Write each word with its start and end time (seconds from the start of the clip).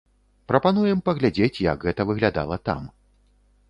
Прапануем 0.51 1.03
паглядзець, 1.11 1.53
як 1.69 1.87
гэта 1.87 2.01
выглядала 2.13 2.63
там. 2.71 2.81